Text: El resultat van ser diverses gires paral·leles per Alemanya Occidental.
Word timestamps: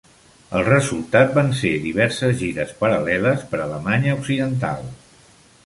El 0.59 0.63
resultat 0.69 1.35
van 1.39 1.51
ser 1.59 1.73
diverses 1.83 2.33
gires 2.39 2.73
paral·leles 2.81 3.45
per 3.53 3.61
Alemanya 3.67 4.17
Occidental. 4.23 4.93